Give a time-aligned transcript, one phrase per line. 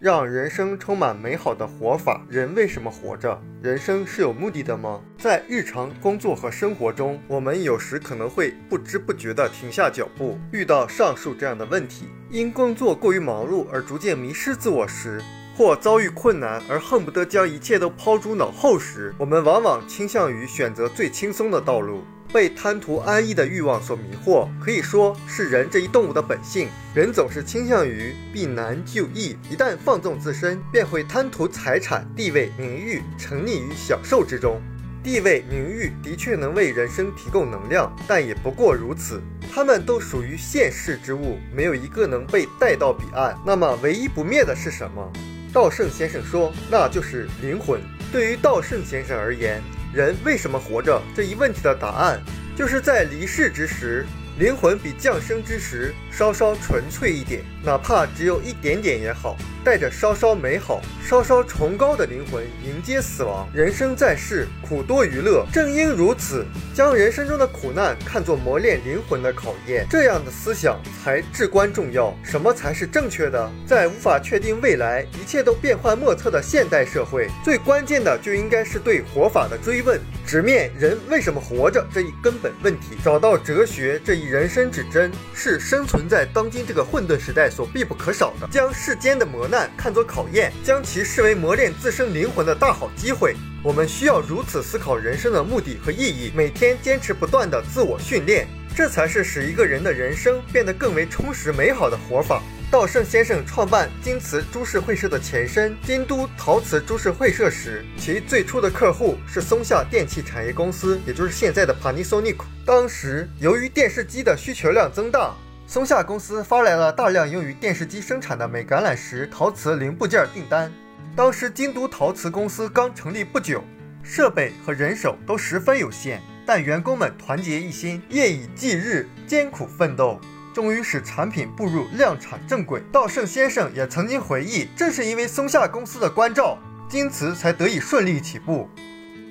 [0.00, 2.24] 让人生充满美好的活法。
[2.26, 3.38] 人为什么活着？
[3.60, 4.98] 人生是有目的的吗？
[5.18, 10.38] 在日常工作和生活中，我们有时可能会不知不觉地停下脚步。
[10.52, 15.20] 遇到上述这样的问题，因工作过于忙碌而逐渐迷失自我时，
[15.60, 22.02] 或遭遇困难而恨不得将一切都抛诸脑后时，我们往往倾向于选择最轻松的道路。
[22.32, 26.70] 被贪图安逸的欲望所迷惑，可以说是人这一动物的本性。
[26.94, 34.62] 人总是倾向于避难就易，一旦放纵自身，便会贪图财产、地位、名誉，沉溺于享受之中。
[35.02, 39.20] 地位、名誉的确能为人生提供能量，但也不过如此。
[39.52, 43.38] 它们都属于现世之物，没有一个能被带到彼岸。
[43.44, 45.12] 那么，唯一不灭的是什么？
[45.52, 47.80] 稻盛先生说，那就是灵魂。
[48.12, 49.60] 对于稻盛先生而言，
[49.92, 52.20] 人为什么活着这一问题的答案，
[52.56, 54.06] 就是在离世之时，
[54.38, 59.36] 灵魂比降生之时稍稍纯粹一点，哪怕只有一点点也好。
[59.64, 63.48] 带着稍稍美好、稍稍崇高的灵魂迎接死亡。
[63.52, 66.44] 人生在世，苦多于乐，正因如此，
[66.74, 72.16] 将人生中的苦难看作磨练灵魂的考验，这样的思想才至关重要。
[72.22, 73.50] 什么才是正确的？
[73.66, 88.48] 在无法确定未来、一切都变幻莫测的现代社会，最关键的就应该是对活法的追问，直面人为什么活着这一根本问题，找到哲学这一人生指针，是生存在当今这个混沌时代所必不可少的。
[88.50, 93.34] 将世间的磨难看作考验，将其视为磨练自身灵魂的大好机会。
[93.62, 102.40] 我们需要如此思考人生的目的和意义，每天坚持不断的自我训练，这才是使一个人的人生变得更为充实美好的活法。
[102.70, 112.36] 稻盛先生创办京瓷株式会社的前身京都陶瓷株式会社时，其最初的客户是松下电器产业公司，也就是现在的 Panasonic。
[112.64, 115.34] 当时由于电视机的需求量增大。
[115.70, 120.68] 松下公司发来了大量用于电视机生产的镁橄榄石陶瓷零部件订单。
[121.14, 123.62] 当时京都陶瓷公司刚成立不久，
[124.02, 130.20] 设备和人手都十分有限，但员工们团结一心，夜以继日，艰苦奋斗，
[130.52, 132.82] 终于使产品步入量产正轨。
[132.90, 138.68] 稻盛先生也曾经回忆，正是因为松下公司的关照，京瓷才得以顺利起步。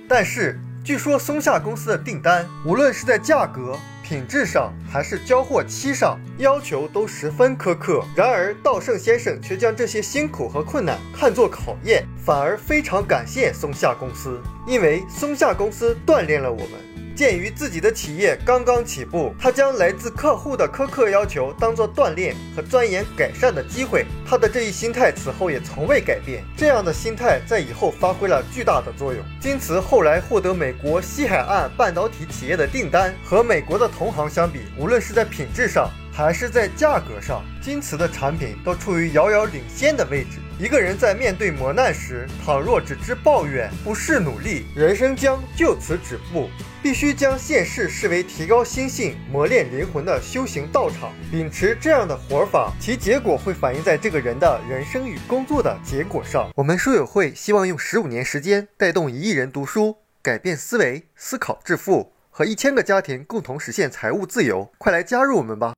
[0.08, 3.78] 但是，据说松下公司的订单，无论是在价格，
[4.10, 8.04] 品质上还是交货期上，要求都十分苛刻。
[8.16, 16.70] 然而稻盛先生却将这些辛苦和困难看作考验，反而非常感谢松下公司，因为松下公司锻炼了我们。
[17.20, 24.06] 鉴于自己的企业刚刚起步，他将来自客户的苛刻要求当做锻炼和钻研改善的机会。
[24.26, 26.46] 他的这一心态此后也从未改变。
[26.56, 29.22] 这样的心态在以后发挥了巨大的作用。
[29.38, 40.40] 京瓷后来获得美国西海岸半导体企业的订单，和美国的同行相比，无论是在品质上还是在价格上，京瓷的产品都处于遥遥领先的位置。
[40.58, 46.50] 一个人在面对磨难时，倘若只知抱怨，不是努力，人生将就此止步。
[46.82, 51.12] 必须将现世视为提高心性、磨练灵魂的修行道场。
[51.30, 56.50] 秉持这样的活法，其结果会反映在这个人的人生与工作的结果上。
[56.56, 64.72] 我们书友会希望用十五年时间，带动一亿人读书，改变思维，思考致富，和一千个家庭共同实现财务自由。
[64.78, 65.74] 快来加入我们吧！